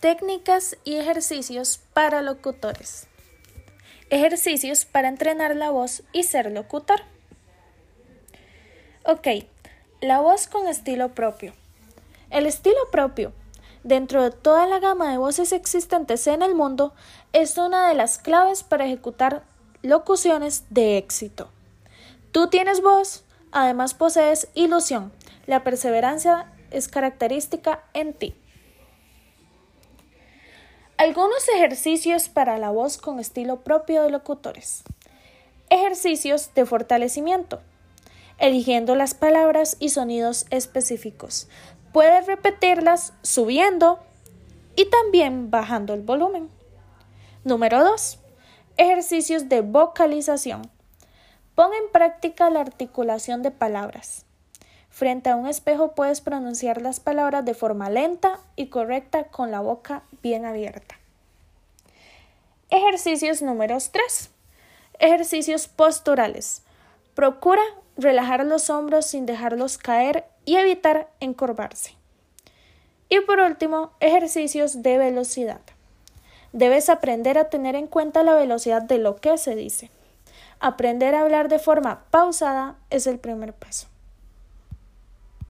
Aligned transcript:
Técnicas 0.00 0.76
y 0.84 0.94
ejercicios 0.94 1.80
para 1.92 2.22
locutores. 2.22 3.08
Ejercicios 4.10 4.84
para 4.84 5.08
entrenar 5.08 5.56
la 5.56 5.70
voz 5.70 6.04
y 6.12 6.22
ser 6.22 6.52
locutor. 6.52 7.00
Ok, 9.04 9.26
la 10.00 10.20
voz 10.20 10.46
con 10.46 10.68
estilo 10.68 11.16
propio. 11.16 11.52
El 12.30 12.46
estilo 12.46 12.78
propio, 12.92 13.32
dentro 13.82 14.22
de 14.22 14.30
toda 14.30 14.68
la 14.68 14.78
gama 14.78 15.10
de 15.10 15.18
voces 15.18 15.50
existentes 15.50 16.28
en 16.28 16.42
el 16.42 16.54
mundo, 16.54 16.94
es 17.32 17.58
una 17.58 17.88
de 17.88 17.96
las 17.96 18.18
claves 18.18 18.62
para 18.62 18.84
ejecutar 18.84 19.42
locuciones 19.82 20.62
de 20.70 20.96
éxito. 20.96 21.50
Tú 22.30 22.46
tienes 22.50 22.82
voz, 22.82 23.24
además 23.50 23.94
posees 23.94 24.46
ilusión. 24.54 25.10
La 25.46 25.64
perseverancia 25.64 26.52
es 26.70 26.86
característica 26.86 27.82
en 27.94 28.14
ti. 28.14 28.36
Algunos 30.98 31.48
ejercicios 31.48 32.28
para 32.28 32.58
la 32.58 32.70
voz 32.70 32.98
con 32.98 33.20
estilo 33.20 33.60
propio 33.60 34.02
de 34.02 34.10
locutores. 34.10 34.82
Ejercicios 35.70 36.52
de 36.56 36.66
fortalecimiento. 36.66 37.60
Eligiendo 38.38 38.96
las 38.96 39.14
palabras 39.14 39.76
y 39.78 39.90
sonidos 39.90 40.46
específicos. 40.50 41.46
Puedes 41.92 42.26
repetirlas 42.26 43.12
subiendo 43.22 44.00
y 44.74 44.86
también 44.86 45.52
bajando 45.52 45.94
el 45.94 46.02
volumen. 46.02 46.48
Número 47.44 47.84
2. 47.84 48.18
Ejercicios 48.76 49.48
de 49.48 49.60
vocalización. 49.60 50.68
Pon 51.54 51.72
en 51.74 51.92
práctica 51.92 52.50
la 52.50 52.62
articulación 52.62 53.44
de 53.44 53.52
palabras. 53.52 54.26
Frente 54.98 55.30
a 55.30 55.36
un 55.36 55.46
espejo 55.46 55.92
puedes 55.92 56.20
pronunciar 56.20 56.82
las 56.82 56.98
palabras 56.98 57.44
de 57.44 57.54
forma 57.54 57.88
lenta 57.88 58.40
y 58.56 58.66
correcta 58.66 59.28
con 59.28 59.52
la 59.52 59.60
boca 59.60 60.02
bien 60.24 60.44
abierta. 60.44 60.96
Ejercicios 62.68 63.40
números 63.40 63.92
3. 63.92 64.30
Ejercicios 64.98 65.68
posturales. 65.68 66.62
Procura 67.14 67.62
relajar 67.96 68.44
los 68.44 68.70
hombros 68.70 69.06
sin 69.06 69.24
dejarlos 69.24 69.78
caer 69.78 70.24
y 70.44 70.56
evitar 70.56 71.08
encorvarse. 71.20 71.94
Y 73.08 73.20
por 73.20 73.38
último, 73.38 73.92
ejercicios 74.00 74.82
de 74.82 74.98
velocidad. 74.98 75.60
Debes 76.52 76.88
aprender 76.88 77.38
a 77.38 77.50
tener 77.50 77.76
en 77.76 77.86
cuenta 77.86 78.24
la 78.24 78.34
velocidad 78.34 78.82
de 78.82 78.98
lo 78.98 79.14
que 79.14 79.38
se 79.38 79.54
dice. 79.54 79.92
Aprender 80.58 81.14
a 81.14 81.20
hablar 81.20 81.48
de 81.48 81.60
forma 81.60 82.02
pausada 82.10 82.74
es 82.90 83.06
el 83.06 83.20
primer 83.20 83.52
paso. 83.52 83.86